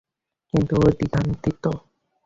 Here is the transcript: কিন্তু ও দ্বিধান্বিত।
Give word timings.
কিন্তু 0.53 0.73
ও 0.77 0.87
দ্বিধান্বিত। 0.91 1.63